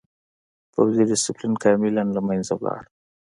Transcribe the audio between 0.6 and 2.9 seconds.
پوځي ډسپلین کاملاً له منځه لاړ.